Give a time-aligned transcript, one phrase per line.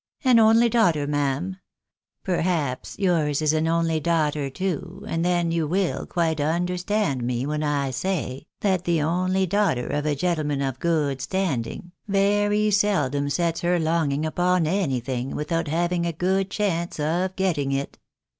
[0.23, 1.57] An only daughter ma'am—
[2.25, 7.61] ^perhaps yours is an only daughter too, and then you will quite understand me when
[7.61, 13.61] I say, that the only daughter of a gentleman of good standing, very seldom sets
[13.61, 17.99] her longing upon anything, without having a good chance of getting it."